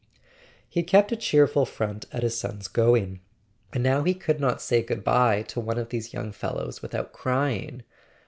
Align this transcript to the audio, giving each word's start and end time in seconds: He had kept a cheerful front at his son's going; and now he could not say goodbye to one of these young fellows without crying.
He 0.67 0.79
had 0.79 0.87
kept 0.87 1.11
a 1.11 1.15
cheerful 1.15 1.63
front 1.63 2.05
at 2.11 2.23
his 2.23 2.35
son's 2.35 2.67
going; 2.67 3.19
and 3.71 3.83
now 3.83 4.01
he 4.01 4.15
could 4.15 4.39
not 4.39 4.59
say 4.59 4.81
goodbye 4.81 5.43
to 5.43 5.59
one 5.59 5.77
of 5.77 5.89
these 5.89 6.11
young 6.11 6.31
fellows 6.31 6.81
without 6.81 7.13
crying. 7.13 7.83